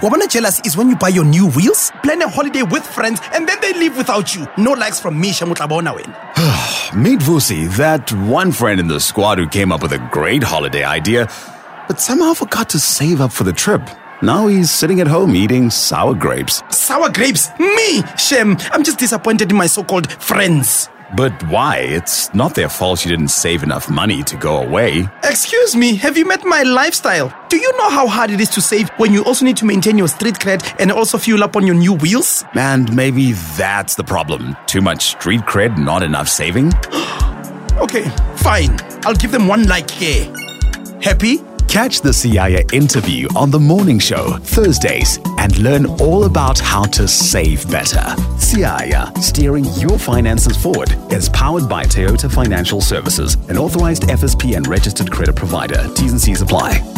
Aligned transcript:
Wabana 0.00 0.28
jealous 0.28 0.60
is 0.60 0.76
when 0.76 0.88
you 0.88 0.96
buy 0.96 1.08
your 1.08 1.24
new 1.24 1.48
wheels, 1.48 1.90
plan 2.02 2.22
a 2.22 2.28
holiday 2.28 2.62
with 2.62 2.86
friends, 2.86 3.20
and 3.32 3.48
then 3.48 3.58
they 3.60 3.72
leave 3.72 3.96
without 3.96 4.34
you. 4.34 4.46
No 4.56 4.72
likes 4.72 5.00
from 5.00 5.18
me, 5.20 5.30
Shamutlabona 5.30 5.94
win. 5.94 6.06
Meet 7.02 7.20
Vusi, 7.20 7.68
that 7.76 8.12
one 8.12 8.52
friend 8.52 8.78
in 8.80 8.88
the 8.88 9.00
squad 9.00 9.38
who 9.38 9.48
came 9.48 9.72
up 9.72 9.82
with 9.82 9.92
a 9.92 9.98
great 10.12 10.42
holiday 10.42 10.84
idea, 10.84 11.28
but 11.88 12.00
somehow 12.00 12.34
forgot 12.34 12.68
to 12.70 12.78
save 12.78 13.20
up 13.20 13.32
for 13.32 13.44
the 13.44 13.52
trip. 13.52 13.82
Now 14.22 14.46
he's 14.46 14.70
sitting 14.70 15.00
at 15.00 15.06
home 15.06 15.34
eating 15.34 15.70
sour 15.70 16.14
grapes. 16.14 16.62
Sour 16.70 17.10
grapes? 17.10 17.48
Me? 17.58 18.02
Shem, 18.16 18.56
I'm 18.72 18.84
just 18.84 18.98
disappointed 18.98 19.50
in 19.50 19.56
my 19.56 19.66
so 19.66 19.84
called 19.84 20.10
friends. 20.12 20.88
But 21.16 21.32
why? 21.48 21.78
It's 21.78 22.32
not 22.34 22.54
their 22.54 22.68
fault 22.68 23.04
you 23.04 23.10
didn't 23.10 23.28
save 23.28 23.62
enough 23.62 23.90
money 23.90 24.22
to 24.24 24.36
go 24.36 24.62
away. 24.62 25.08
Excuse 25.24 25.74
me, 25.74 25.96
have 25.96 26.18
you 26.18 26.26
met 26.26 26.44
my 26.44 26.62
lifestyle? 26.62 27.32
Do 27.48 27.56
you 27.56 27.76
know 27.78 27.88
how 27.88 28.06
hard 28.06 28.30
it 28.30 28.40
is 28.40 28.50
to 28.50 28.60
save 28.60 28.90
when 28.98 29.12
you 29.12 29.24
also 29.24 29.44
need 29.44 29.56
to 29.58 29.64
maintain 29.64 29.96
your 29.96 30.08
street 30.08 30.34
cred 30.34 30.62
and 30.78 30.92
also 30.92 31.16
fuel 31.16 31.42
up 31.42 31.56
on 31.56 31.66
your 31.66 31.76
new 31.76 31.94
wheels? 31.94 32.44
And 32.54 32.94
maybe 32.94 33.32
that's 33.56 33.94
the 33.94 34.04
problem. 34.04 34.56
Too 34.66 34.82
much 34.82 35.10
street 35.10 35.42
cred, 35.42 35.78
not 35.78 36.02
enough 36.02 36.28
saving? 36.28 36.72
Okay, 37.78 38.10
fine. 38.38 38.76
I'll 39.04 39.14
give 39.14 39.30
them 39.30 39.46
one 39.46 39.68
like 39.68 39.88
here. 39.88 40.34
Happy? 41.00 41.38
Catch 41.68 42.00
the 42.00 42.08
Siyaya 42.08 42.72
interview 42.72 43.28
on 43.36 43.50
The 43.50 43.60
Morning 43.60 43.98
Show, 43.98 44.38
Thursdays, 44.38 45.18
and 45.36 45.56
learn 45.58 45.84
all 46.00 46.24
about 46.24 46.58
how 46.58 46.84
to 46.84 47.06
save 47.06 47.70
better. 47.70 48.00
Siyaya, 48.38 49.16
steering 49.18 49.64
your 49.76 49.98
finances 49.98 50.56
forward, 50.56 50.90
is 51.12 51.28
powered 51.28 51.68
by 51.68 51.84
Toyota 51.84 52.32
Financial 52.32 52.80
Services, 52.80 53.34
an 53.50 53.58
authorized 53.58 54.04
FSP 54.04 54.56
and 54.56 54.66
registered 54.66 55.10
credit 55.10 55.36
provider. 55.36 55.86
T's 55.94 56.12
and 56.12 56.20
C's 56.20 56.40
apply. 56.40 56.97